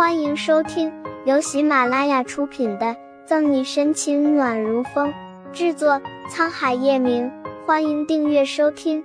[0.00, 0.90] 欢迎收听
[1.26, 2.86] 由喜马拉雅出品的
[3.26, 5.12] 《赠你深情暖如风》，
[5.52, 7.30] 制作沧海夜明。
[7.66, 9.04] 欢迎订阅收听。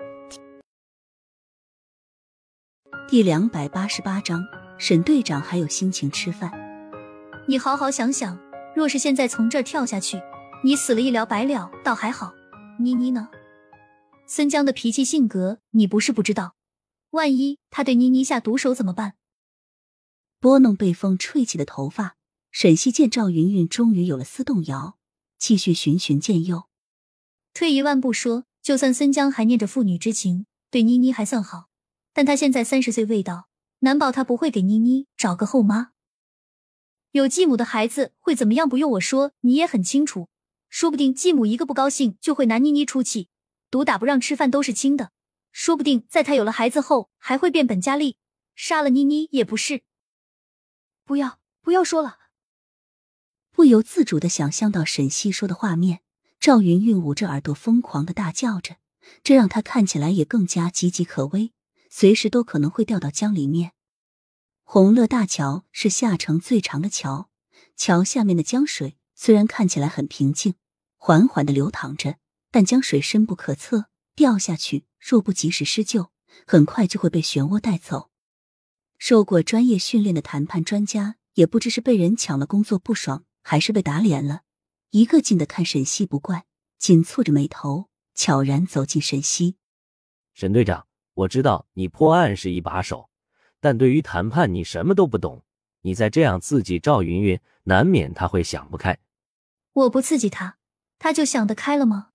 [3.09, 4.41] 第两百八十八章，
[4.77, 6.49] 沈队长还有心情吃饭？
[7.45, 8.39] 你好好想想，
[8.73, 10.21] 若是现在从这儿跳下去，
[10.63, 12.31] 你死了一了百了，倒还好。
[12.79, 13.27] 妮妮呢？
[14.25, 16.53] 孙江的脾气性格，你不是不知道。
[17.11, 19.15] 万一他对妮妮下毒手怎么办？
[20.45, 22.17] 拨弄被风吹起的头发，
[22.51, 24.95] 沈西见赵云云终于有了丝动摇，
[25.39, 26.67] 继续循循渐诱。
[27.51, 31.69] 退一万步说，就算孙江还念着父女之情，对妮妮还算好，
[32.13, 33.47] 但他现在三十岁未到，
[33.79, 35.93] 难保他不会给妮妮找个后妈。
[37.09, 38.69] 有继母的孩子会怎么样？
[38.69, 40.29] 不用我说，你也很清楚。
[40.69, 43.29] 说不定继母一个不高兴，就会拿妮妮出气，
[43.71, 45.09] 毒打不让吃饭都是轻的。
[45.51, 48.17] 说不定在他有了孩子后，还会变本加厉，
[48.53, 49.81] 杀了妮妮也不是。
[51.05, 52.17] 不要，不要说了。
[53.51, 56.01] 不由自主的想象到沈西说的画面，
[56.39, 58.77] 赵云云捂着耳朵疯狂的大叫着，
[59.23, 61.53] 这让他看起来也更加岌岌可危，
[61.91, 63.73] 随时都可能会掉到江里面。
[64.63, 67.29] 红乐大桥是下城最长的桥，
[67.77, 70.55] 桥下面的江水虽然看起来很平静，
[70.97, 72.17] 缓缓的流淌着，
[72.49, 73.85] 但江水深不可测，
[74.15, 74.85] 掉下去。
[74.99, 76.09] 若不及时施救，
[76.47, 78.09] 很快就会被漩涡带走。
[79.07, 84.41] 受过专业训练的谈判专家也不知是被人抢了工作不爽，还是被打脸了，
[84.89, 86.45] 一个劲的看沈西不惯，
[86.79, 89.57] 紧蹙着眉头，悄然走进沈西。
[90.33, 93.11] 沈队长，我知道你破案是一把手，
[93.59, 95.45] 但对于谈判你什么都不懂。
[95.81, 98.97] 你再这样刺激赵云云，难免他会想不开。
[99.73, 100.57] 我不刺激他，
[100.97, 102.09] 他就想得开了吗？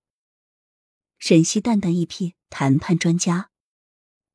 [1.17, 2.33] 沈西淡淡一瞥。
[2.49, 3.51] 谈判专家，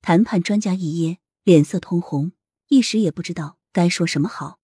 [0.00, 2.32] 谈判专家一噎，脸色通红，
[2.68, 4.58] 一时也不知道该说什么好。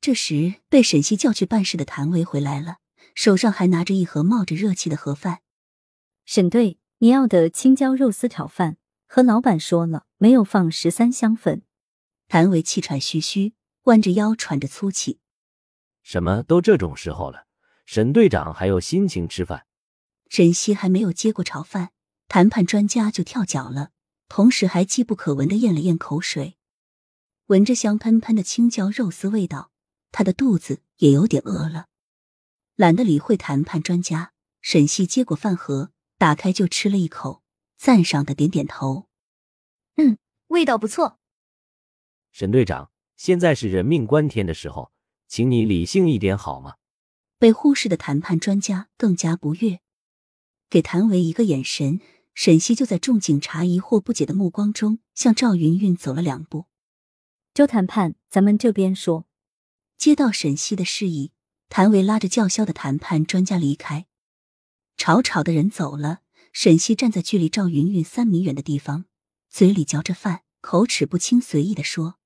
[0.00, 2.76] 这时，被沈西叫去办事的谭维回来了，
[3.14, 5.40] 手上还拿着一盒冒着热气的盒饭。
[6.24, 8.76] 沈队，你要的青椒肉丝炒饭，
[9.06, 11.62] 和老板说了，没有放十三香粉。
[12.28, 13.54] 谭维气喘吁吁，
[13.84, 15.20] 弯着腰喘着粗气。
[16.02, 17.46] 什么都这种时候了，
[17.84, 19.66] 沈队长还有心情吃饭？
[20.28, 21.92] 沈西还没有接过炒饭。
[22.28, 23.90] 谈判专家就跳脚了，
[24.28, 26.55] 同时还机不可闻的咽了咽口水，
[27.46, 29.70] 闻着香喷喷的青椒肉丝味道，
[30.10, 31.86] 他的肚子也有点饿了。
[32.74, 37.44] 懒得理会谈判专家，沈西接过饭盒，打开就吃了一口，
[37.76, 39.06] 赞赏的点点头
[39.94, 40.18] ：“嗯，
[40.48, 41.20] 味道不错。”
[42.32, 44.90] 沈队长，现在是人命关天的时候，
[45.28, 46.74] 请你理性一点好吗？
[47.38, 49.78] 被忽视的谈判专家更加不悦，
[50.68, 52.00] 给谭维一个眼神。
[52.34, 56.66] 沈西就在众警察疑惑不解的目光中，向赵云云走了两步。
[57.56, 59.26] 周谈判，咱们这边说。
[59.96, 61.32] 接到沈西的示意，
[61.70, 64.06] 谭维拉着叫嚣的谈判专家离开。
[64.98, 66.20] 吵吵的人走了，
[66.52, 69.06] 沈西站在距离赵云云三米远的地方，
[69.48, 72.18] 嘴里嚼着饭，口齿不清，随意的说：“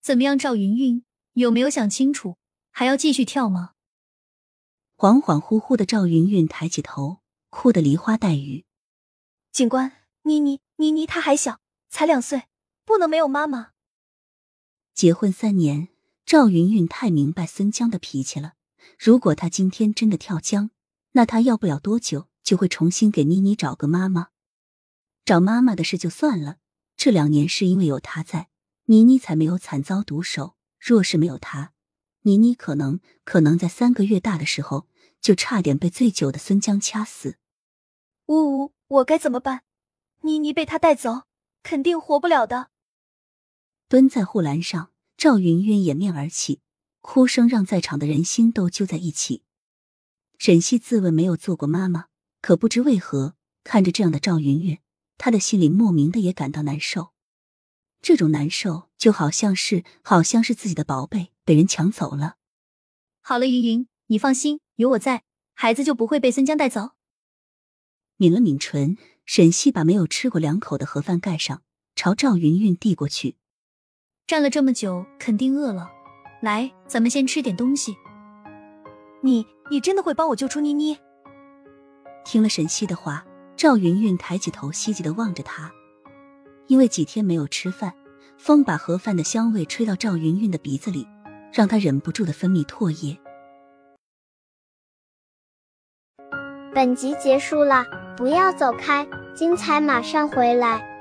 [0.00, 2.38] 怎么样，赵云云，有没有想清楚？
[2.70, 3.72] 还要继续跳吗？”
[4.96, 7.18] 恍恍惚惚的赵云云抬起头，
[7.50, 8.64] 哭得梨花带雨。
[9.50, 9.90] 警官，
[10.22, 12.44] 妮妮，妮妮她还小，才两岁，
[12.84, 13.73] 不能没有妈妈。
[14.94, 15.88] 结婚三年，
[16.24, 18.54] 赵云云太明白孙江的脾气了。
[18.96, 20.70] 如果他今天真的跳江，
[21.12, 24.28] 那他要不了多久就会重新给妮妮找个妈妈。
[25.24, 26.58] 找妈妈的事就算了，
[26.96, 28.50] 这两年是因为有他在，
[28.84, 30.54] 妮妮才没有惨遭毒手。
[30.78, 31.72] 若是没有他，
[32.22, 34.86] 妮妮可能可能在三个月大的时候
[35.20, 37.38] 就差点被醉酒的孙江掐死。
[38.26, 38.74] 呜呜。
[38.86, 39.62] 我该怎么办？
[40.20, 41.22] 妮妮被他带走，
[41.64, 42.68] 肯定活不了的。
[43.86, 46.60] 蹲在护栏上，赵云云掩面而起，
[47.02, 49.42] 哭声让在场的人心都揪在一起。
[50.38, 52.06] 沈西自问没有做过妈妈，
[52.40, 54.78] 可不知为何，看着这样的赵云云，
[55.18, 57.12] 他的心里莫名的也感到难受。
[58.00, 62.36] 这种难受就好像是，好像是自己的宝贝被人抢走了。
[63.20, 66.92] 好了，云云，你放心，有我在，孩子就不会被孙江带走。
[68.16, 71.62] 抿了抿唇，沈西把没有吃过两口的盒饭盖上，
[71.94, 73.36] 朝赵云云递过去。
[74.26, 75.90] 站了这么久，肯定饿了。
[76.40, 77.94] 来，咱们先吃点东西。
[79.20, 80.98] 你，你真的会帮我救出妮妮？
[82.24, 83.24] 听了沈西的话，
[83.54, 85.70] 赵云云抬起头，希冀的望着他。
[86.68, 87.92] 因为几天没有吃饭，
[88.38, 91.06] 风把盒饭的香味吹到赵云云的鼻子里，
[91.52, 93.18] 让他忍不住的分泌唾液。
[96.74, 97.84] 本集结束了。
[98.16, 99.04] 不要走开，
[99.34, 100.93] 精彩马上回来。